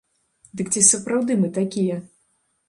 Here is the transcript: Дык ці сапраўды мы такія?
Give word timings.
Дык 0.61 0.71
ці 0.73 0.81
сапраўды 0.91 1.37
мы 1.43 1.51
такія? 1.59 2.01